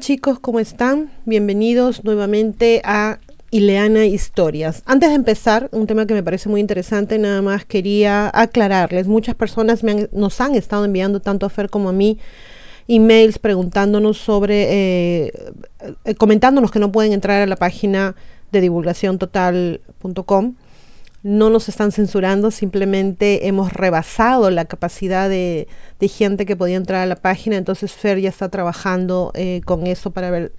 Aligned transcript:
Chicos, 0.00 0.40
¿cómo 0.40 0.60
están? 0.60 1.10
Bienvenidos 1.26 2.04
nuevamente 2.04 2.80
a 2.84 3.18
Ileana 3.50 4.06
Historias. 4.06 4.82
Antes 4.86 5.10
de 5.10 5.14
empezar, 5.14 5.68
un 5.72 5.86
tema 5.86 6.06
que 6.06 6.14
me 6.14 6.22
parece 6.22 6.48
muy 6.48 6.58
interesante, 6.58 7.18
nada 7.18 7.42
más 7.42 7.66
quería 7.66 8.30
aclararles. 8.32 9.06
Muchas 9.06 9.34
personas 9.34 9.82
nos 10.12 10.40
han 10.40 10.54
estado 10.54 10.86
enviando, 10.86 11.20
tanto 11.20 11.44
a 11.44 11.50
Fer 11.50 11.68
como 11.68 11.90
a 11.90 11.92
mí, 11.92 12.18
emails 12.88 13.38
preguntándonos 13.38 14.16
sobre, 14.16 15.26
eh, 15.26 15.32
eh, 16.06 16.14
comentándonos 16.14 16.70
que 16.70 16.78
no 16.78 16.90
pueden 16.90 17.12
entrar 17.12 17.42
a 17.42 17.46
la 17.46 17.56
página 17.56 18.16
de 18.52 18.62
divulgaciontotal.com 18.62 20.54
no 21.22 21.50
nos 21.50 21.68
están 21.68 21.92
censurando, 21.92 22.50
simplemente 22.50 23.46
hemos 23.46 23.72
rebasado 23.72 24.50
la 24.50 24.64
capacidad 24.64 25.28
de, 25.28 25.68
gente 26.00 26.46
que 26.46 26.56
podía 26.56 26.76
entrar 26.76 27.02
a 27.02 27.06
la 27.06 27.16
página, 27.16 27.56
entonces 27.56 27.92
Fer 27.92 28.18
ya 28.20 28.30
está 28.30 28.48
trabajando 28.48 29.32
eh, 29.34 29.60
con 29.64 29.86
eso 29.86 30.10
para 30.12 30.30
ver, 30.30 30.52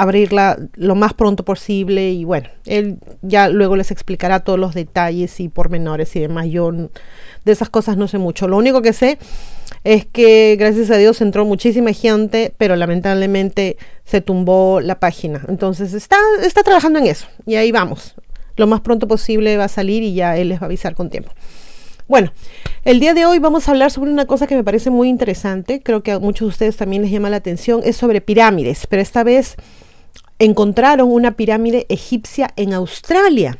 abrirla 0.00 0.58
lo 0.76 0.94
más 0.94 1.12
pronto 1.12 1.44
posible 1.44 2.10
y 2.10 2.24
bueno, 2.24 2.48
él 2.64 2.98
ya 3.20 3.50
luego 3.50 3.76
les 3.76 3.90
explicará 3.90 4.40
todos 4.40 4.58
los 4.58 4.74
detalles 4.74 5.40
y 5.40 5.48
pormenores 5.48 6.16
y 6.16 6.20
demás. 6.20 6.46
Yo 6.46 6.72
de 6.72 7.52
esas 7.52 7.68
cosas 7.68 7.98
no 7.98 8.08
sé 8.08 8.16
mucho. 8.16 8.48
Lo 8.48 8.56
único 8.56 8.80
que 8.80 8.94
sé 8.94 9.18
es 9.84 10.06
que 10.06 10.56
gracias 10.58 10.90
a 10.90 10.96
Dios 10.96 11.20
entró 11.20 11.44
muchísima 11.44 11.92
gente, 11.92 12.54
pero 12.56 12.76
lamentablemente 12.76 13.76
se 14.04 14.22
tumbó 14.22 14.80
la 14.80 14.98
página. 14.98 15.44
Entonces 15.48 15.92
está, 15.92 16.16
está 16.42 16.62
trabajando 16.62 16.98
en 16.98 17.06
eso 17.06 17.26
y 17.44 17.56
ahí 17.56 17.70
vamos 17.70 18.14
lo 18.60 18.68
más 18.68 18.82
pronto 18.82 19.08
posible 19.08 19.56
va 19.56 19.64
a 19.64 19.68
salir 19.68 20.04
y 20.04 20.14
ya 20.14 20.36
él 20.36 20.50
les 20.50 20.60
va 20.60 20.64
a 20.64 20.66
avisar 20.66 20.94
con 20.94 21.10
tiempo. 21.10 21.32
Bueno, 22.06 22.32
el 22.84 23.00
día 23.00 23.14
de 23.14 23.24
hoy 23.24 23.38
vamos 23.38 23.66
a 23.66 23.70
hablar 23.70 23.90
sobre 23.90 24.10
una 24.12 24.26
cosa 24.26 24.46
que 24.46 24.54
me 24.54 24.64
parece 24.64 24.90
muy 24.90 25.08
interesante, 25.08 25.80
creo 25.82 26.02
que 26.02 26.12
a 26.12 26.18
muchos 26.18 26.46
de 26.46 26.50
ustedes 26.50 26.76
también 26.76 27.02
les 27.02 27.10
llama 27.10 27.30
la 27.30 27.36
atención, 27.36 27.80
es 27.84 27.96
sobre 27.96 28.20
pirámides, 28.20 28.86
pero 28.86 29.00
esta 29.00 29.24
vez 29.24 29.56
encontraron 30.38 31.10
una 31.10 31.32
pirámide 31.32 31.86
egipcia 31.88 32.50
en 32.56 32.74
Australia, 32.74 33.56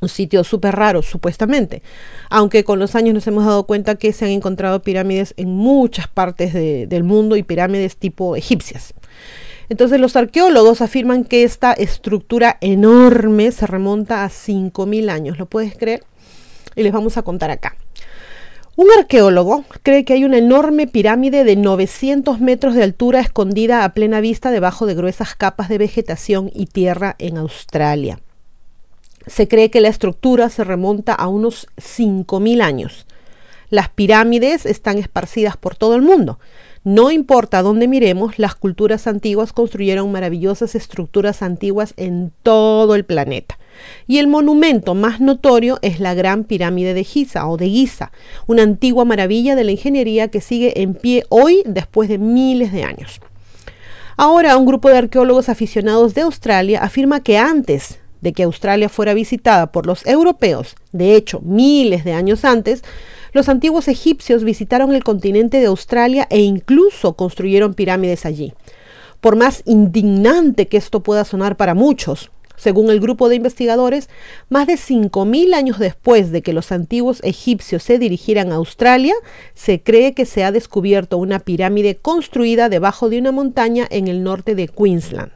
un 0.00 0.08
sitio 0.08 0.44
súper 0.44 0.76
raro, 0.76 1.02
supuestamente, 1.02 1.82
aunque 2.30 2.64
con 2.64 2.78
los 2.78 2.94
años 2.94 3.14
nos 3.14 3.26
hemos 3.26 3.44
dado 3.44 3.64
cuenta 3.64 3.96
que 3.96 4.12
se 4.12 4.24
han 4.24 4.30
encontrado 4.30 4.80
pirámides 4.82 5.34
en 5.36 5.50
muchas 5.50 6.08
partes 6.08 6.54
del 6.54 7.04
mundo 7.04 7.36
y 7.36 7.42
pirámides 7.42 7.96
tipo 7.96 8.36
egipcias. 8.36 8.94
Entonces 9.70 10.00
los 10.00 10.16
arqueólogos 10.16 10.82
afirman 10.82 11.22
que 11.22 11.44
esta 11.44 11.72
estructura 11.72 12.58
enorme 12.60 13.52
se 13.52 13.68
remonta 13.68 14.24
a 14.24 14.28
5.000 14.28 15.08
años. 15.08 15.38
¿Lo 15.38 15.46
puedes 15.46 15.78
creer? 15.78 16.02
Y 16.74 16.82
les 16.82 16.92
vamos 16.92 17.16
a 17.16 17.22
contar 17.22 17.52
acá. 17.52 17.76
Un 18.74 18.88
arqueólogo 18.98 19.64
cree 19.84 20.04
que 20.04 20.14
hay 20.14 20.24
una 20.24 20.38
enorme 20.38 20.88
pirámide 20.88 21.44
de 21.44 21.54
900 21.54 22.40
metros 22.40 22.74
de 22.74 22.82
altura 22.82 23.20
escondida 23.20 23.84
a 23.84 23.94
plena 23.94 24.20
vista 24.20 24.50
debajo 24.50 24.86
de 24.86 24.94
gruesas 24.94 25.36
capas 25.36 25.68
de 25.68 25.78
vegetación 25.78 26.50
y 26.52 26.66
tierra 26.66 27.14
en 27.20 27.38
Australia. 27.38 28.18
Se 29.28 29.46
cree 29.46 29.70
que 29.70 29.80
la 29.80 29.88
estructura 29.88 30.48
se 30.48 30.64
remonta 30.64 31.14
a 31.14 31.28
unos 31.28 31.68
5.000 31.76 32.60
años. 32.60 33.06
Las 33.68 33.88
pirámides 33.88 34.66
están 34.66 34.98
esparcidas 34.98 35.56
por 35.56 35.76
todo 35.76 35.94
el 35.94 36.02
mundo. 36.02 36.40
No 36.82 37.10
importa 37.10 37.60
dónde 37.60 37.88
miremos, 37.88 38.38
las 38.38 38.54
culturas 38.54 39.06
antiguas 39.06 39.52
construyeron 39.52 40.10
maravillosas 40.10 40.74
estructuras 40.74 41.42
antiguas 41.42 41.92
en 41.98 42.32
todo 42.42 42.94
el 42.94 43.04
planeta. 43.04 43.58
Y 44.06 44.16
el 44.16 44.28
monumento 44.28 44.94
más 44.94 45.20
notorio 45.20 45.78
es 45.82 46.00
la 46.00 46.14
Gran 46.14 46.44
Pirámide 46.44 46.94
de 46.94 47.04
Giza 47.04 47.46
o 47.48 47.58
de 47.58 47.68
Giza, 47.68 48.12
una 48.46 48.62
antigua 48.62 49.04
maravilla 49.04 49.56
de 49.56 49.64
la 49.64 49.72
ingeniería 49.72 50.28
que 50.28 50.40
sigue 50.40 50.80
en 50.80 50.94
pie 50.94 51.24
hoy 51.28 51.62
después 51.66 52.08
de 52.08 52.16
miles 52.16 52.72
de 52.72 52.84
años. 52.84 53.20
Ahora, 54.16 54.56
un 54.56 54.64
grupo 54.64 54.88
de 54.88 54.98
arqueólogos 54.98 55.50
aficionados 55.50 56.14
de 56.14 56.22
Australia 56.22 56.82
afirma 56.82 57.20
que 57.22 57.36
antes 57.36 57.98
de 58.22 58.32
que 58.32 58.42
Australia 58.42 58.88
fuera 58.88 59.12
visitada 59.12 59.70
por 59.70 59.86
los 59.86 60.06
europeos, 60.06 60.76
de 60.92 61.14
hecho 61.14 61.40
miles 61.40 62.04
de 62.04 62.12
años 62.14 62.44
antes, 62.44 62.82
los 63.32 63.48
antiguos 63.48 63.88
egipcios 63.88 64.44
visitaron 64.44 64.94
el 64.94 65.04
continente 65.04 65.60
de 65.60 65.66
Australia 65.66 66.26
e 66.30 66.40
incluso 66.40 67.14
construyeron 67.14 67.74
pirámides 67.74 68.26
allí. 68.26 68.52
Por 69.20 69.36
más 69.36 69.62
indignante 69.66 70.68
que 70.68 70.76
esto 70.76 71.00
pueda 71.00 71.24
sonar 71.24 71.56
para 71.56 71.74
muchos, 71.74 72.30
según 72.60 72.90
el 72.90 73.00
grupo 73.00 73.30
de 73.30 73.36
investigadores, 73.36 74.10
más 74.50 74.66
de 74.66 74.74
5.000 74.74 75.54
años 75.54 75.78
después 75.78 76.30
de 76.30 76.42
que 76.42 76.52
los 76.52 76.72
antiguos 76.72 77.20
egipcios 77.22 77.82
se 77.82 77.98
dirigieran 77.98 78.52
a 78.52 78.56
Australia, 78.56 79.14
se 79.54 79.82
cree 79.82 80.12
que 80.12 80.26
se 80.26 80.44
ha 80.44 80.52
descubierto 80.52 81.16
una 81.16 81.38
pirámide 81.38 81.96
construida 81.96 82.68
debajo 82.68 83.08
de 83.08 83.18
una 83.18 83.32
montaña 83.32 83.86
en 83.90 84.08
el 84.08 84.22
norte 84.22 84.54
de 84.54 84.68
Queensland. 84.68 85.32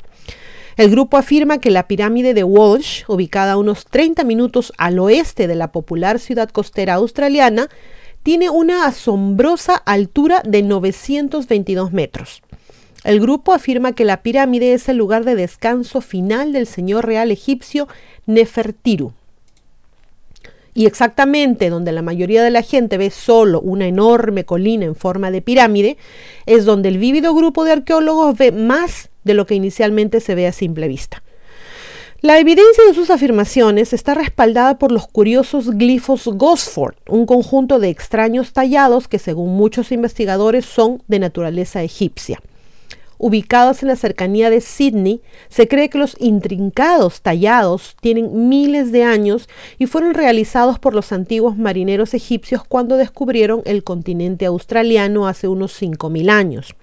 El 0.76 0.90
grupo 0.90 1.16
afirma 1.16 1.58
que 1.58 1.70
la 1.70 1.86
pirámide 1.86 2.34
de 2.34 2.42
Walsh, 2.42 3.04
ubicada 3.06 3.52
a 3.52 3.56
unos 3.56 3.84
30 3.84 4.24
minutos 4.24 4.72
al 4.76 4.98
oeste 4.98 5.46
de 5.46 5.54
la 5.54 5.70
popular 5.70 6.18
ciudad 6.18 6.48
costera 6.48 6.94
australiana, 6.94 7.68
tiene 8.24 8.50
una 8.50 8.86
asombrosa 8.86 9.76
altura 9.76 10.42
de 10.44 10.62
922 10.62 11.92
metros. 11.92 12.42
El 13.04 13.20
grupo 13.20 13.52
afirma 13.52 13.92
que 13.92 14.04
la 14.04 14.22
pirámide 14.22 14.72
es 14.72 14.88
el 14.88 14.96
lugar 14.96 15.24
de 15.24 15.36
descanso 15.36 16.00
final 16.00 16.52
del 16.52 16.66
señor 16.66 17.06
real 17.06 17.30
egipcio 17.30 17.86
Nefertiru. 18.26 19.12
Y 20.72 20.86
exactamente 20.86 21.70
donde 21.70 21.92
la 21.92 22.02
mayoría 22.02 22.42
de 22.42 22.50
la 22.50 22.62
gente 22.62 22.98
ve 22.98 23.10
solo 23.10 23.60
una 23.60 23.86
enorme 23.86 24.44
colina 24.44 24.86
en 24.86 24.96
forma 24.96 25.30
de 25.30 25.42
pirámide, 25.42 25.98
es 26.46 26.64
donde 26.64 26.88
el 26.88 26.98
vívido 26.98 27.32
grupo 27.32 27.62
de 27.62 27.72
arqueólogos 27.72 28.36
ve 28.36 28.50
más 28.50 29.10
de 29.24 29.34
lo 29.34 29.46
que 29.46 29.54
inicialmente 29.54 30.20
se 30.20 30.34
ve 30.34 30.46
a 30.46 30.52
simple 30.52 30.88
vista. 30.88 31.22
La 32.24 32.38
evidencia 32.38 32.82
de 32.86 32.94
sus 32.94 33.10
afirmaciones 33.10 33.92
está 33.92 34.14
respaldada 34.14 34.78
por 34.78 34.90
los 34.90 35.06
curiosos 35.06 35.72
glifos 35.72 36.24
Gosford, 36.26 36.94
un 37.06 37.26
conjunto 37.26 37.78
de 37.78 37.90
extraños 37.90 38.54
tallados 38.54 39.08
que 39.08 39.18
según 39.18 39.56
muchos 39.56 39.92
investigadores 39.92 40.64
son 40.64 41.02
de 41.06 41.18
naturaleza 41.18 41.82
egipcia. 41.82 42.40
Ubicados 43.18 43.82
en 43.82 43.88
la 43.88 43.96
cercanía 43.96 44.48
de 44.48 44.62
Sydney, 44.62 45.20
se 45.50 45.68
cree 45.68 45.90
que 45.90 45.98
los 45.98 46.16
intrincados 46.18 47.20
tallados 47.20 47.94
tienen 48.00 48.48
miles 48.48 48.90
de 48.90 49.04
años 49.04 49.48
y 49.78 49.84
fueron 49.84 50.14
realizados 50.14 50.78
por 50.78 50.94
los 50.94 51.12
antiguos 51.12 51.58
marineros 51.58 52.14
egipcios 52.14 52.64
cuando 52.64 52.96
descubrieron 52.96 53.60
el 53.66 53.84
continente 53.84 54.46
australiano 54.46 55.28
hace 55.28 55.46
unos 55.46 55.80
5.000 55.80 56.30
años. 56.30 56.74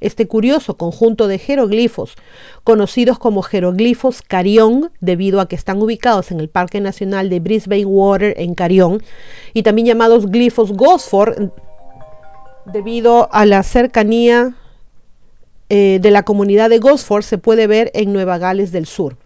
Este 0.00 0.28
curioso 0.28 0.76
conjunto 0.76 1.26
de 1.26 1.38
jeroglifos, 1.38 2.14
conocidos 2.62 3.18
como 3.18 3.42
jeroglifos 3.42 4.22
Carión, 4.22 4.90
debido 5.00 5.40
a 5.40 5.48
que 5.48 5.56
están 5.56 5.82
ubicados 5.82 6.30
en 6.30 6.38
el 6.40 6.48
Parque 6.48 6.80
Nacional 6.80 7.30
de 7.30 7.40
Brisbane 7.40 7.84
Water 7.84 8.34
en 8.38 8.54
Carión, 8.54 9.02
y 9.54 9.64
también 9.64 9.86
llamados 9.86 10.26
glifos 10.26 10.72
Gosford, 10.72 11.50
debido 12.66 13.28
a 13.32 13.44
la 13.46 13.62
cercanía 13.62 14.54
eh, 15.68 15.98
de 16.00 16.10
la 16.10 16.22
comunidad 16.22 16.70
de 16.70 16.78
Gosford, 16.78 17.22
se 17.22 17.38
puede 17.38 17.66
ver 17.66 17.90
en 17.94 18.12
Nueva 18.12 18.38
Gales 18.38 18.72
del 18.72 18.86
Sur. 18.86 19.16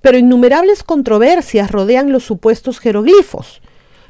Pero 0.00 0.18
innumerables 0.18 0.82
controversias 0.82 1.70
rodean 1.70 2.12
los 2.12 2.24
supuestos 2.24 2.80
jeroglifos. 2.80 3.62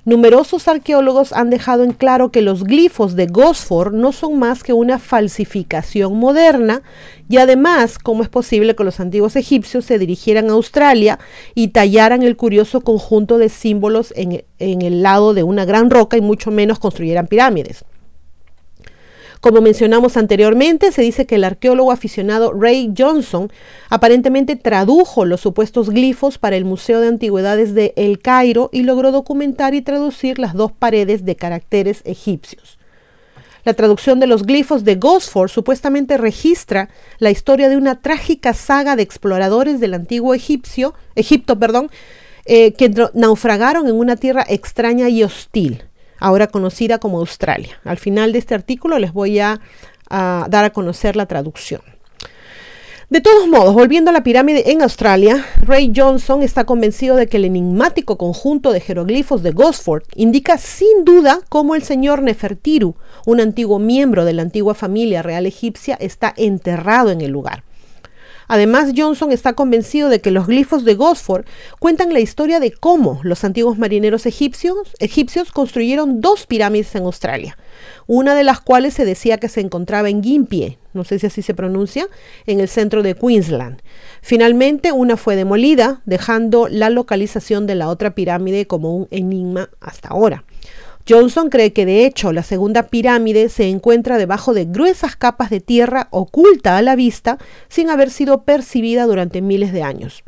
Numerosos 0.04 0.66
arqueólogos 0.66 1.32
han 1.32 1.48
dejado 1.48 1.84
en 1.84 1.92
claro 1.92 2.32
que 2.32 2.42
los 2.42 2.64
glifos 2.64 3.14
de 3.14 3.26
Gosford 3.26 3.94
no 3.94 4.10
son 4.10 4.36
más 4.36 4.64
que 4.64 4.72
una 4.72 4.98
falsificación 4.98 6.18
moderna 6.18 6.82
y 7.28 7.36
además 7.36 8.00
cómo 8.00 8.24
es 8.24 8.28
posible 8.28 8.74
que 8.74 8.82
los 8.82 8.98
antiguos 8.98 9.36
egipcios 9.36 9.84
se 9.84 10.00
dirigieran 10.00 10.50
a 10.50 10.54
Australia 10.54 11.20
y 11.54 11.68
tallaran 11.68 12.24
el 12.24 12.36
curioso 12.36 12.80
conjunto 12.80 13.38
de 13.38 13.48
símbolos 13.48 14.12
en, 14.16 14.44
en 14.58 14.82
el 14.82 15.04
lado 15.04 15.34
de 15.34 15.44
una 15.44 15.64
gran 15.64 15.88
roca 15.88 16.16
y 16.16 16.20
mucho 16.20 16.50
menos 16.50 16.80
construyeran 16.80 17.28
pirámides. 17.28 17.84
Como 19.42 19.60
mencionamos 19.60 20.16
anteriormente, 20.16 20.92
se 20.92 21.02
dice 21.02 21.26
que 21.26 21.34
el 21.34 21.42
arqueólogo 21.42 21.90
aficionado 21.90 22.52
Ray 22.52 22.94
Johnson 22.96 23.50
aparentemente 23.90 24.54
tradujo 24.54 25.24
los 25.24 25.40
supuestos 25.40 25.90
glifos 25.90 26.38
para 26.38 26.54
el 26.54 26.64
Museo 26.64 27.00
de 27.00 27.08
Antigüedades 27.08 27.74
de 27.74 27.92
El 27.96 28.20
Cairo 28.20 28.70
y 28.72 28.84
logró 28.84 29.10
documentar 29.10 29.74
y 29.74 29.82
traducir 29.82 30.38
las 30.38 30.54
dos 30.54 30.70
paredes 30.70 31.24
de 31.24 31.34
caracteres 31.34 32.02
egipcios. 32.04 32.78
La 33.64 33.74
traducción 33.74 34.20
de 34.20 34.28
los 34.28 34.44
glifos 34.44 34.84
de 34.84 34.94
Gosford 34.94 35.50
supuestamente 35.50 36.18
registra 36.18 36.88
la 37.18 37.32
historia 37.32 37.68
de 37.68 37.76
una 37.76 38.00
trágica 38.00 38.54
saga 38.54 38.94
de 38.94 39.02
exploradores 39.02 39.80
del 39.80 39.94
antiguo 39.94 40.34
egipcio, 40.34 40.94
Egipto, 41.16 41.58
perdón, 41.58 41.90
eh, 42.44 42.74
que 42.74 42.94
naufragaron 43.12 43.88
en 43.88 43.96
una 43.96 44.14
tierra 44.14 44.46
extraña 44.48 45.08
y 45.08 45.24
hostil 45.24 45.82
ahora 46.22 46.46
conocida 46.46 46.98
como 46.98 47.18
Australia. 47.18 47.80
Al 47.84 47.98
final 47.98 48.32
de 48.32 48.38
este 48.38 48.54
artículo 48.54 48.98
les 48.98 49.12
voy 49.12 49.40
a, 49.40 49.60
dar 50.08 50.64
a 50.64 50.70
conocer 50.70 51.16
la 51.16 51.26
traducción. 51.26 51.80
De 53.10 53.20
todos 53.20 53.46
modos, 53.46 53.74
volviendo 53.74 54.10
a 54.10 54.14
la 54.14 54.22
pirámide 54.22 54.72
en 54.72 54.82
Australia, 54.82 55.44
Ray 55.60 55.92
Johnson 55.94 56.42
está 56.42 56.64
convencido 56.64 57.16
de 57.16 57.26
que 57.26 57.36
el 57.36 57.44
enigmático 57.44 58.16
conjunto 58.16 58.72
de 58.72 58.80
jeroglifos 58.80 59.42
de 59.42 59.50
Gosford 59.50 60.04
indica 60.14 60.56
sin 60.56 61.04
duda 61.04 61.40
cómo 61.50 61.74
el 61.74 61.82
señor 61.82 62.22
Nefertiru, 62.22 62.94
un 63.26 63.40
antiguo 63.40 63.78
miembro 63.78 64.24
de 64.24 64.32
la 64.32 64.42
antigua 64.42 64.74
familia 64.74 65.20
real 65.22 65.44
egipcia, 65.44 65.96
está 66.00 66.32
enterrado 66.36 67.10
en 67.10 67.20
el 67.20 67.30
lugar. 67.30 67.64
Además, 68.48 68.92
Johnson 68.96 69.32
está 69.32 69.54
convencido 69.54 70.08
de 70.08 70.20
que 70.20 70.30
los 70.30 70.46
glifos 70.46 70.84
de 70.84 70.94
Gosford 70.94 71.44
cuentan 71.78 72.12
la 72.12 72.20
historia 72.20 72.60
de 72.60 72.72
cómo 72.72 73.20
los 73.22 73.44
antiguos 73.44 73.78
marineros 73.78 74.26
egipcios, 74.26 75.52
construyeron 75.52 76.20
dos 76.20 76.46
pirámides 76.46 76.94
en 76.94 77.04
Australia, 77.04 77.56
una 78.06 78.34
de 78.34 78.44
las 78.44 78.60
cuales 78.60 78.94
se 78.94 79.04
decía 79.04 79.38
que 79.38 79.48
se 79.48 79.60
encontraba 79.60 80.08
en 80.08 80.22
Gympie, 80.22 80.78
no 80.92 81.04
sé 81.04 81.18
si 81.18 81.26
así 81.26 81.42
se 81.42 81.54
pronuncia, 81.54 82.08
en 82.46 82.60
el 82.60 82.68
centro 82.68 83.02
de 83.02 83.14
Queensland. 83.14 83.80
Finalmente, 84.20 84.92
una 84.92 85.16
fue 85.16 85.36
demolida, 85.36 86.02
dejando 86.04 86.68
la 86.68 86.90
localización 86.90 87.66
de 87.66 87.74
la 87.74 87.88
otra 87.88 88.14
pirámide 88.14 88.66
como 88.66 88.94
un 88.94 89.08
enigma 89.10 89.70
hasta 89.80 90.08
ahora. 90.08 90.44
Johnson 91.08 91.50
cree 91.50 91.72
que 91.72 91.86
de 91.86 92.06
hecho 92.06 92.32
la 92.32 92.42
segunda 92.42 92.84
pirámide 92.84 93.48
se 93.48 93.68
encuentra 93.68 94.18
debajo 94.18 94.54
de 94.54 94.66
gruesas 94.66 95.16
capas 95.16 95.50
de 95.50 95.60
tierra 95.60 96.08
oculta 96.10 96.76
a 96.76 96.82
la 96.82 96.94
vista 96.94 97.38
sin 97.68 97.90
haber 97.90 98.10
sido 98.10 98.42
percibida 98.42 99.06
durante 99.06 99.42
miles 99.42 99.72
de 99.72 99.82
años. 99.82 100.22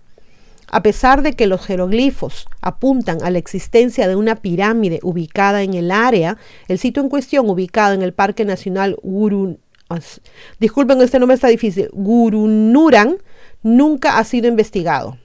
A 0.68 0.82
pesar 0.82 1.22
de 1.22 1.34
que 1.34 1.46
los 1.46 1.64
jeroglifos 1.64 2.46
apuntan 2.60 3.18
a 3.22 3.30
la 3.30 3.38
existencia 3.38 4.08
de 4.08 4.16
una 4.16 4.36
pirámide 4.36 4.98
ubicada 5.02 5.62
en 5.62 5.74
el 5.74 5.92
área, 5.92 6.38
el 6.66 6.78
sitio 6.78 7.02
en 7.02 7.08
cuestión 7.08 7.48
ubicado 7.48 7.94
en 7.94 8.02
el 8.02 8.12
Parque 8.12 8.44
Nacional 8.44 8.96
Gurun, 9.02 9.60
disculpen 10.58 11.00
este 11.00 11.18
nombre 11.18 11.36
está 11.36 11.48
difícil, 11.48 11.88
Gurunuran, 11.92 13.18
nunca 13.62 14.18
ha 14.18 14.24
sido 14.24 14.48
investigado. 14.48 15.18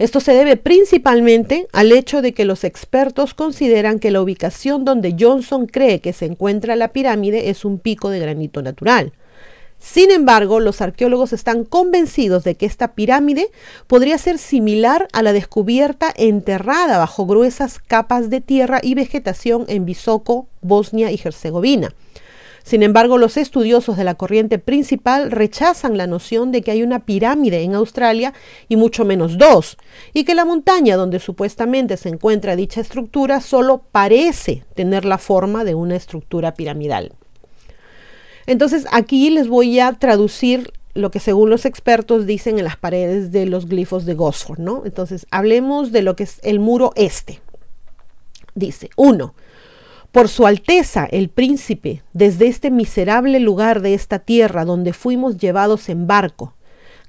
Esto 0.00 0.20
se 0.20 0.32
debe 0.32 0.56
principalmente 0.56 1.68
al 1.74 1.92
hecho 1.92 2.22
de 2.22 2.32
que 2.32 2.46
los 2.46 2.64
expertos 2.64 3.34
consideran 3.34 3.98
que 3.98 4.10
la 4.10 4.22
ubicación 4.22 4.86
donde 4.86 5.14
Johnson 5.20 5.66
cree 5.66 6.00
que 6.00 6.14
se 6.14 6.24
encuentra 6.24 6.74
la 6.74 6.88
pirámide 6.88 7.50
es 7.50 7.66
un 7.66 7.78
pico 7.78 8.08
de 8.08 8.18
granito 8.18 8.62
natural. 8.62 9.12
Sin 9.78 10.10
embargo, 10.10 10.58
los 10.58 10.80
arqueólogos 10.80 11.34
están 11.34 11.64
convencidos 11.64 12.44
de 12.44 12.54
que 12.54 12.64
esta 12.64 12.94
pirámide 12.94 13.50
podría 13.88 14.16
ser 14.16 14.38
similar 14.38 15.06
a 15.12 15.22
la 15.22 15.34
descubierta 15.34 16.10
enterrada 16.16 16.96
bajo 16.96 17.26
gruesas 17.26 17.78
capas 17.78 18.30
de 18.30 18.40
tierra 18.40 18.80
y 18.82 18.94
vegetación 18.94 19.66
en 19.68 19.84
Visoko, 19.84 20.48
Bosnia 20.62 21.12
y 21.12 21.20
Herzegovina. 21.22 21.92
Sin 22.62 22.82
embargo, 22.82 23.18
los 23.18 23.36
estudiosos 23.36 23.96
de 23.96 24.04
la 24.04 24.14
corriente 24.14 24.58
principal 24.58 25.30
rechazan 25.30 25.96
la 25.96 26.06
noción 26.06 26.52
de 26.52 26.62
que 26.62 26.70
hay 26.70 26.82
una 26.82 27.00
pirámide 27.00 27.62
en 27.62 27.74
Australia 27.74 28.34
y 28.68 28.76
mucho 28.76 29.04
menos 29.04 29.38
dos, 29.38 29.76
y 30.12 30.24
que 30.24 30.34
la 30.34 30.44
montaña 30.44 30.96
donde 30.96 31.18
supuestamente 31.18 31.96
se 31.96 32.10
encuentra 32.10 32.56
dicha 32.56 32.80
estructura 32.80 33.40
solo 33.40 33.82
parece 33.90 34.64
tener 34.74 35.04
la 35.04 35.18
forma 35.18 35.64
de 35.64 35.74
una 35.74 35.96
estructura 35.96 36.54
piramidal. 36.54 37.12
Entonces 38.46 38.86
aquí 38.90 39.30
les 39.30 39.48
voy 39.48 39.78
a 39.80 39.92
traducir 39.92 40.72
lo 40.94 41.10
que 41.10 41.20
según 41.20 41.50
los 41.50 41.64
expertos 41.66 42.26
dicen 42.26 42.58
en 42.58 42.64
las 42.64 42.76
paredes 42.76 43.30
de 43.30 43.46
los 43.46 43.66
glifos 43.66 44.06
de 44.06 44.14
Gosford, 44.14 44.58
¿no? 44.58 44.82
Entonces 44.84 45.26
hablemos 45.30 45.92
de 45.92 46.02
lo 46.02 46.16
que 46.16 46.24
es 46.24 46.40
el 46.42 46.58
muro 46.58 46.92
este. 46.96 47.40
Dice, 48.54 48.90
uno, 48.96 49.34
por 50.12 50.28
su 50.28 50.46
Alteza 50.46 51.06
el 51.10 51.28
Príncipe, 51.28 52.02
desde 52.12 52.48
este 52.48 52.70
miserable 52.70 53.38
lugar 53.38 53.80
de 53.80 53.94
esta 53.94 54.18
tierra 54.18 54.64
donde 54.64 54.92
fuimos 54.92 55.36
llevados 55.36 55.88
en 55.88 56.06
barco, 56.06 56.54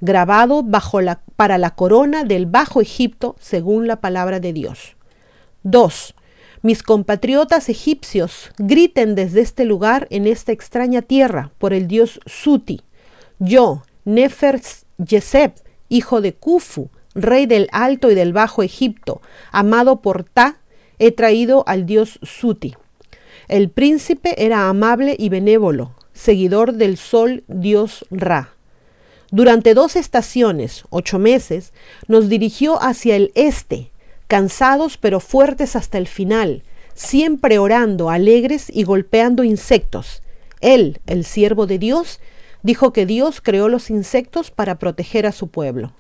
grabado 0.02 0.66
para 1.36 1.58
la 1.58 1.72
corona 1.72 2.24
del 2.24 2.46
Bajo 2.46 2.82
Egipto, 2.82 3.36
según 3.40 3.88
la 3.88 4.02
palabra 4.02 4.40
de 4.40 4.54
Dios. 4.54 4.96
2. 5.64 6.16
Mis 6.62 6.84
compatriotas 6.84 7.70
egipcios, 7.70 8.52
griten 8.60 9.16
desde 9.16 9.42
este 9.42 9.66
lugar 9.66 10.08
en 10.12 10.28
esta 10.28 10.52
extraña 10.52 11.02
tierra 11.02 11.52
por 11.58 11.74
el 11.74 11.88
dios 11.88 12.20
Suti. 12.28 12.82
Yo, 13.40 13.82
Nefer 14.06 14.62
Yeseb, 14.98 15.54
hijo 15.90 16.22
de 16.22 16.34
Kufu, 16.34 16.90
rey 17.16 17.48
del 17.48 17.68
Alto 17.72 18.12
y 18.12 18.16
del 18.16 18.32
Bajo 18.32 18.62
Egipto, 18.62 19.22
amado 19.52 20.02
por 20.02 20.24
Ta, 20.24 20.58
he 21.00 21.12
traído 21.12 21.64
al 21.68 21.88
dios 21.88 22.20
Suti. 22.22 22.76
El 23.52 23.70
príncipe 23.70 24.46
era 24.46 24.70
amable 24.70 25.14
y 25.20 25.28
benévolo, 25.28 25.94
seguidor 26.14 26.72
del 26.72 26.96
sol 26.96 27.44
dios 27.50 28.06
Ra. 28.10 28.54
Durante 29.30 29.74
dos 29.74 29.98
estaciones, 29.98 30.86
ocho 30.90 31.20
meses, 31.20 31.74
nos 32.08 32.30
dirigió 32.30 32.82
hacia 32.82 33.18
el 33.18 33.34
este, 33.36 33.92
cansados 34.28 34.96
pero 34.96 35.20
fuertes 35.20 35.76
hasta 35.76 35.98
el 35.98 36.08
final, 36.08 36.64
siempre 36.94 37.60
orando, 37.60 38.10
alegres 38.10 38.72
y 38.74 38.84
golpeando 38.86 39.44
insectos. 39.44 40.24
Él, 40.62 41.02
el 41.06 41.26
siervo 41.26 41.68
de 41.68 41.78
Dios, 41.78 42.22
dijo 42.64 42.94
que 42.94 43.06
Dios 43.06 43.42
creó 43.42 43.68
los 43.68 43.90
insectos 43.90 44.50
para 44.50 44.80
proteger 44.80 45.26
a 45.26 45.34
su 45.34 45.50
pueblo. 45.50 45.92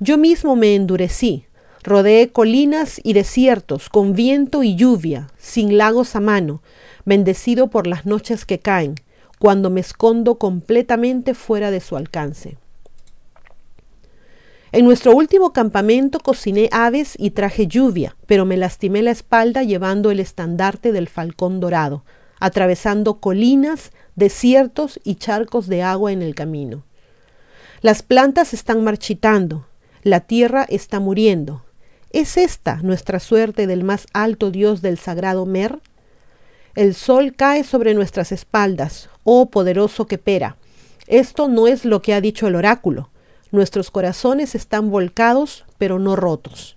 Yo 0.00 0.16
mismo 0.16 0.56
me 0.56 0.74
endurecí, 0.74 1.44
rodeé 1.82 2.30
colinas 2.30 3.00
y 3.02 3.12
desiertos 3.12 3.88
con 3.88 4.14
viento 4.14 4.62
y 4.62 4.74
lluvia, 4.74 5.28
sin 5.38 5.78
lagos 5.78 6.16
a 6.16 6.20
mano, 6.20 6.62
bendecido 7.04 7.68
por 7.68 7.86
las 7.86 8.06
noches 8.06 8.44
que 8.44 8.58
caen, 8.58 8.96
cuando 9.38 9.70
me 9.70 9.80
escondo 9.80 10.36
completamente 10.38 11.34
fuera 11.34 11.70
de 11.70 11.80
su 11.80 11.96
alcance. 11.96 12.56
En 14.70 14.84
nuestro 14.84 15.12
último 15.12 15.52
campamento 15.52 16.20
cociné 16.20 16.68
aves 16.72 17.14
y 17.16 17.30
traje 17.30 17.66
lluvia, 17.66 18.16
pero 18.26 18.44
me 18.44 18.58
lastimé 18.58 19.02
la 19.02 19.12
espalda 19.12 19.62
llevando 19.62 20.10
el 20.10 20.20
estandarte 20.20 20.92
del 20.92 21.08
falcón 21.08 21.58
dorado, 21.58 22.04
atravesando 22.38 23.18
colinas, 23.18 23.92
desiertos 24.14 25.00
y 25.04 25.14
charcos 25.14 25.68
de 25.68 25.82
agua 25.82 26.12
en 26.12 26.20
el 26.20 26.34
camino. 26.34 26.84
Las 27.80 28.02
plantas 28.02 28.52
están 28.52 28.84
marchitando, 28.84 29.66
la 30.02 30.20
tierra 30.20 30.66
está 30.68 31.00
muriendo. 31.00 31.64
¿Es 32.10 32.38
esta 32.38 32.76
nuestra 32.76 33.20
suerte 33.20 33.66
del 33.66 33.84
más 33.84 34.06
alto 34.14 34.50
Dios 34.50 34.80
del 34.80 34.98
sagrado 34.98 35.44
Mer? 35.44 35.78
El 36.74 36.94
sol 36.94 37.34
cae 37.36 37.64
sobre 37.64 37.92
nuestras 37.92 38.32
espaldas, 38.32 39.10
oh 39.24 39.50
poderoso 39.50 40.06
Quepera. 40.06 40.56
Esto 41.06 41.48
no 41.48 41.66
es 41.66 41.84
lo 41.84 42.00
que 42.00 42.14
ha 42.14 42.22
dicho 42.22 42.46
el 42.46 42.54
oráculo. 42.54 43.10
Nuestros 43.50 43.90
corazones 43.90 44.54
están 44.54 44.90
volcados, 44.90 45.66
pero 45.76 45.98
no 45.98 46.16
rotos. 46.16 46.76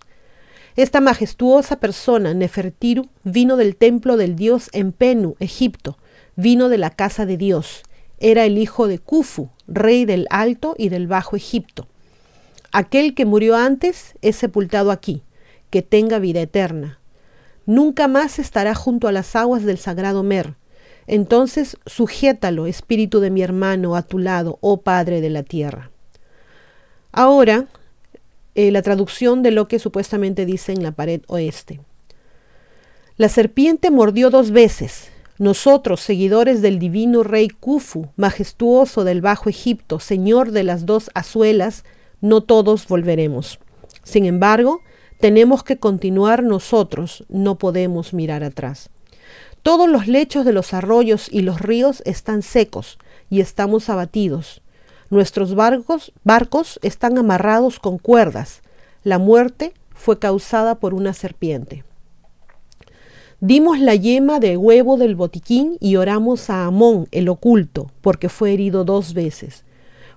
Esta 0.76 1.00
majestuosa 1.00 1.80
persona, 1.80 2.34
Nefertiru, 2.34 3.08
vino 3.24 3.56
del 3.56 3.78
templo 3.78 4.18
del 4.18 4.36
dios 4.36 4.70
Empenu, 4.74 5.38
Egipto, 5.40 5.98
vino 6.36 6.68
de 6.68 6.78
la 6.78 6.90
casa 6.90 7.26
de 7.26 7.38
Dios. 7.38 7.84
Era 8.20 8.44
el 8.44 8.58
hijo 8.58 8.90
de 8.90 9.00
Kufu, 9.00 9.50
rey 9.66 10.04
del 10.04 10.28
Alto 10.30 10.76
y 10.78 10.90
del 10.90 11.08
Bajo 11.08 11.38
Egipto. 11.38 11.88
Aquel 12.72 13.14
que 13.16 13.26
murió 13.26 13.56
antes 13.56 14.16
es 14.22 14.36
sepultado 14.36 14.92
aquí, 14.92 15.24
que 15.70 15.82
tenga 15.82 16.20
vida 16.20 16.42
eterna 16.42 17.00
nunca 17.66 18.08
más 18.08 18.40
estará 18.40 18.76
junto 18.76 19.08
a 19.08 19.12
las 19.12 19.36
aguas 19.36 19.64
del 19.64 19.78
sagrado 19.78 20.24
Mer. 20.24 20.56
Entonces 21.08 21.78
sujétalo, 21.86 22.68
espíritu 22.68 23.20
de 23.20 23.32
mi 23.32 23.42
hermano, 23.42 23.96
a 23.96 24.04
tu 24.04 24.20
lado, 24.20 24.58
oh 24.62 24.82
Padre 24.82 25.22
de 25.22 25.30
la 25.30 25.44
tierra. 25.44 25.90
Ahora, 27.12 27.66
eh, 28.56 28.72
la 28.72 28.82
traducción 28.82 29.42
de 29.42 29.52
lo 29.52 29.68
que 29.68 29.80
supuestamente 29.80 30.46
dice 30.46 30.72
en 30.72 30.84
la 30.84 30.92
pared 30.92 31.22
oeste. 31.28 31.80
La 33.18 33.30
serpiente 33.30 33.92
mordió 33.92 34.30
dos 34.30 34.52
veces. 34.52 35.10
Nosotros, 35.38 36.02
seguidores 36.02 36.62
del 36.62 36.78
divino 36.78 37.24
rey 37.24 37.50
Kufu, 37.50 38.10
majestuoso 38.16 39.04
del 39.04 39.22
Bajo 39.22 39.50
Egipto, 39.50 40.00
señor 40.00 40.52
de 40.52 40.64
las 40.64 40.86
dos 40.86 41.10
azuelas, 41.14 41.84
no 42.22 42.42
todos 42.42 42.88
volveremos. 42.88 43.60
Sin 44.04 44.26
embargo, 44.26 44.82
tenemos 45.20 45.64
que 45.64 45.78
continuar 45.78 46.44
nosotros, 46.44 47.26
no 47.30 47.58
podemos 47.58 48.14
mirar 48.14 48.44
atrás. 48.44 48.90
Todos 49.64 49.88
los 49.88 50.08
lechos 50.08 50.46
de 50.46 50.54
los 50.54 50.74
arroyos 50.74 51.28
y 51.32 51.42
los 51.42 51.62
ríos 51.62 52.02
están 52.06 52.42
secos 52.42 52.98
y 53.30 53.42
estamos 53.42 53.90
abatidos. 53.90 54.62
Nuestros 55.12 55.54
barcos, 55.56 56.80
están 56.82 57.18
amarrados 57.18 57.80
con 57.80 57.98
cuerdas. 58.00 58.62
La 59.04 59.20
muerte 59.20 59.74
fue 59.94 60.18
causada 60.18 60.76
por 60.76 60.94
una 60.94 61.14
serpiente. 61.14 61.84
Dimos 63.40 63.80
la 63.80 63.96
yema 63.96 64.40
de 64.40 64.56
huevo 64.58 64.98
del 64.98 65.16
botiquín 65.16 65.78
y 65.80 65.96
oramos 65.96 66.50
a 66.50 66.66
Amón, 66.66 67.08
el 67.12 67.28
oculto, 67.30 67.92
porque 68.02 68.30
fue 68.30 68.54
herido 68.54 68.84
dos 68.84 69.14
veces. 69.14 69.66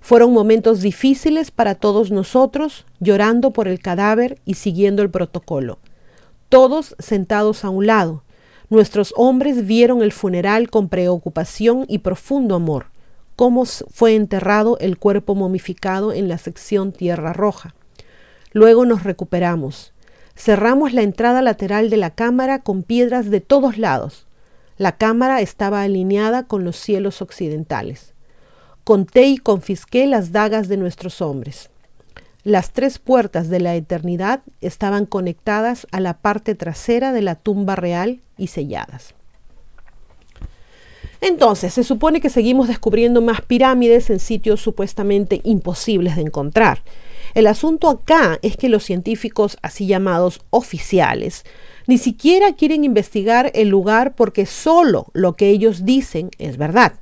Fueron 0.04 0.34
momentos 0.34 0.82
difíciles 0.82 1.50
para 1.50 1.76
todos 1.76 2.10
nosotros, 2.10 2.84
llorando 3.00 3.52
por 3.52 3.68
el 3.68 3.78
cadáver 3.80 4.38
y 4.44 4.52
siguiendo 4.52 5.00
el 5.00 5.08
protocolo. 5.08 5.78
Todos 6.50 6.94
sentados 6.98 7.64
a 7.64 7.70
un 7.70 7.86
lado. 7.86 8.22
Nuestros 8.68 9.14
hombres 9.16 9.66
vieron 9.66 10.02
el 10.02 10.12
funeral 10.12 10.68
con 10.68 10.90
preocupación 10.90 11.86
y 11.88 12.00
profundo 12.00 12.54
amor. 12.54 12.88
cómo 13.34 13.64
fue 13.64 14.14
enterrado 14.14 14.76
el 14.78 14.98
cuerpo 14.98 15.34
momificado 15.34 16.12
en 16.12 16.28
la 16.28 16.36
sección 16.36 16.92
Tierra 16.92 17.32
Roja. 17.32 17.74
Luego 18.52 18.84
nos 18.84 19.04
recuperamos. 19.04 19.94
Cerramos 20.36 20.92
la 20.92 21.00
entrada 21.00 21.40
lateral 21.40 21.88
de 21.88 21.96
la 21.96 22.10
cámara 22.10 22.58
con 22.58 22.82
piedras 22.82 23.30
de 23.30 23.40
todos 23.40 23.78
lados. 23.78 24.26
La 24.76 24.98
cámara 24.98 25.40
estaba 25.40 25.80
alineada 25.80 26.46
con 26.46 26.62
los 26.62 26.76
cielos 26.76 27.22
occidentales. 27.22 28.13
Conté 28.84 29.24
y 29.24 29.38
confisqué 29.38 30.06
las 30.06 30.30
dagas 30.30 30.68
de 30.68 30.76
nuestros 30.76 31.22
hombres. 31.22 31.70
Las 32.42 32.72
tres 32.72 32.98
puertas 32.98 33.48
de 33.48 33.58
la 33.58 33.74
eternidad 33.74 34.42
estaban 34.60 35.06
conectadas 35.06 35.86
a 35.90 36.00
la 36.00 36.18
parte 36.18 36.54
trasera 36.54 37.14
de 37.14 37.22
la 37.22 37.34
tumba 37.34 37.74
real 37.74 38.20
y 38.36 38.48
selladas. 38.48 39.14
Entonces, 41.22 41.72
se 41.72 41.84
supone 41.84 42.20
que 42.20 42.28
seguimos 42.28 42.68
descubriendo 42.68 43.22
más 43.22 43.40
pirámides 43.40 44.10
en 44.10 44.20
sitios 44.20 44.60
supuestamente 44.60 45.40
imposibles 45.44 46.16
de 46.16 46.22
encontrar. 46.22 46.82
El 47.32 47.46
asunto 47.46 47.88
acá 47.88 48.38
es 48.42 48.58
que 48.58 48.68
los 48.68 48.84
científicos, 48.84 49.56
así 49.62 49.86
llamados 49.86 50.42
oficiales, 50.50 51.46
ni 51.86 51.96
siquiera 51.96 52.52
quieren 52.52 52.84
investigar 52.84 53.50
el 53.54 53.68
lugar 53.68 54.14
porque 54.14 54.44
solo 54.44 55.06
lo 55.14 55.32
que 55.32 55.48
ellos 55.48 55.86
dicen 55.86 56.28
es 56.38 56.58
verdad. 56.58 56.92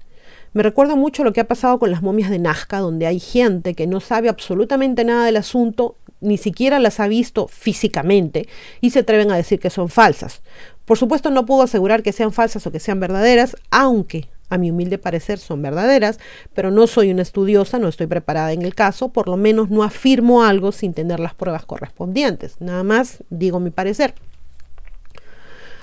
Me 0.54 0.62
recuerda 0.62 0.96
mucho 0.96 1.24
lo 1.24 1.32
que 1.32 1.40
ha 1.40 1.48
pasado 1.48 1.78
con 1.78 1.90
las 1.90 2.02
momias 2.02 2.28
de 2.28 2.38
Nazca, 2.38 2.78
donde 2.78 3.06
hay 3.06 3.18
gente 3.20 3.74
que 3.74 3.86
no 3.86 4.00
sabe 4.00 4.28
absolutamente 4.28 5.02
nada 5.02 5.24
del 5.24 5.38
asunto, 5.38 5.96
ni 6.20 6.36
siquiera 6.36 6.78
las 6.78 7.00
ha 7.00 7.08
visto 7.08 7.48
físicamente 7.48 8.48
y 8.80 8.90
se 8.90 9.00
atreven 9.00 9.30
a 9.30 9.36
decir 9.36 9.58
que 9.58 9.70
son 9.70 9.88
falsas. 9.88 10.42
Por 10.84 10.98
supuesto, 10.98 11.30
no 11.30 11.46
puedo 11.46 11.62
asegurar 11.62 12.02
que 12.02 12.12
sean 12.12 12.32
falsas 12.32 12.66
o 12.66 12.70
que 12.70 12.80
sean 12.80 13.00
verdaderas, 13.00 13.56
aunque 13.70 14.28
a 14.50 14.58
mi 14.58 14.70
humilde 14.70 14.98
parecer 14.98 15.38
son 15.38 15.62
verdaderas, 15.62 16.20
pero 16.52 16.70
no 16.70 16.86
soy 16.86 17.10
una 17.10 17.22
estudiosa, 17.22 17.78
no 17.78 17.88
estoy 17.88 18.06
preparada 18.06 18.52
en 18.52 18.60
el 18.60 18.74
caso, 18.74 19.08
por 19.08 19.28
lo 19.28 19.38
menos 19.38 19.70
no 19.70 19.82
afirmo 19.82 20.44
algo 20.44 20.72
sin 20.72 20.92
tener 20.92 21.18
las 21.18 21.34
pruebas 21.34 21.64
correspondientes. 21.64 22.56
Nada 22.60 22.82
más 22.82 23.24
digo 23.30 23.58
mi 23.58 23.70
parecer. 23.70 24.14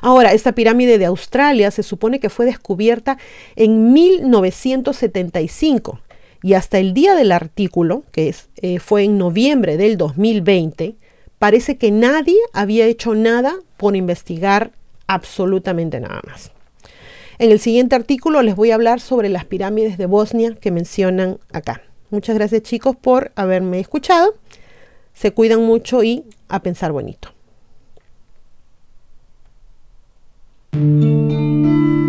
Ahora, 0.01 0.33
esta 0.33 0.53
pirámide 0.53 0.97
de 0.97 1.05
Australia 1.05 1.71
se 1.71 1.83
supone 1.83 2.19
que 2.19 2.29
fue 2.29 2.45
descubierta 2.45 3.17
en 3.55 3.93
1975 3.93 6.01
y 6.41 6.53
hasta 6.53 6.79
el 6.79 6.93
día 6.93 7.15
del 7.15 7.31
artículo, 7.31 8.03
que 8.11 8.29
es, 8.29 8.49
eh, 8.57 8.79
fue 8.79 9.03
en 9.03 9.17
noviembre 9.17 9.77
del 9.77 9.97
2020, 9.97 10.95
parece 11.37 11.77
que 11.77 11.91
nadie 11.91 12.37
había 12.53 12.85
hecho 12.85 13.15
nada 13.15 13.55
por 13.77 13.95
investigar 13.95 14.71
absolutamente 15.07 15.99
nada 15.99 16.21
más. 16.25 16.51
En 17.39 17.51
el 17.51 17.59
siguiente 17.59 17.95
artículo 17.95 18.41
les 18.41 18.55
voy 18.55 18.71
a 18.71 18.75
hablar 18.75 18.99
sobre 18.99 19.29
las 19.29 19.45
pirámides 19.45 19.97
de 19.97 20.05
Bosnia 20.05 20.55
que 20.55 20.71
mencionan 20.71 21.39
acá. 21.53 21.81
Muchas 22.09 22.35
gracias 22.35 22.63
chicos 22.63 22.95
por 22.95 23.31
haberme 23.35 23.79
escuchado. 23.79 24.35
Se 25.13 25.31
cuidan 25.31 25.63
mucho 25.63 26.03
y 26.03 26.25
a 26.47 26.61
pensar 26.61 26.91
bonito. 26.91 27.29
thank 30.71 31.03
you 31.03 32.08